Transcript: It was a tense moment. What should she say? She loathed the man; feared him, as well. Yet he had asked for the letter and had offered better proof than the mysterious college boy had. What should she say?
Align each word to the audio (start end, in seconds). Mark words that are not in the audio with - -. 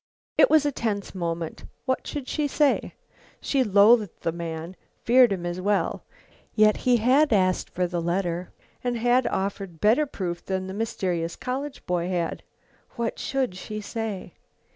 It 0.35 0.49
was 0.49 0.65
a 0.65 0.71
tense 0.71 1.13
moment. 1.13 1.63
What 1.85 2.07
should 2.07 2.27
she 2.27 2.47
say? 2.47 2.95
She 3.39 3.63
loathed 3.63 4.21
the 4.21 4.31
man; 4.31 4.75
feared 5.03 5.31
him, 5.31 5.45
as 5.45 5.61
well. 5.61 6.05
Yet 6.55 6.77
he 6.77 6.97
had 6.97 7.31
asked 7.31 7.69
for 7.69 7.85
the 7.85 8.01
letter 8.01 8.51
and 8.83 8.97
had 8.97 9.27
offered 9.27 9.79
better 9.79 10.07
proof 10.07 10.43
than 10.43 10.65
the 10.65 10.73
mysterious 10.73 11.35
college 11.35 11.85
boy 11.85 12.09
had. 12.09 12.41
What 12.95 13.19
should 13.19 13.53
she 13.53 13.79
say? 13.79 14.33